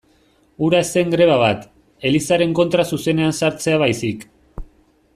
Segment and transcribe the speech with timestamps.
[0.67, 1.69] Hura ez zen greba bat,
[2.11, 4.31] Elizaren kontra zuzenean sartzea baizik.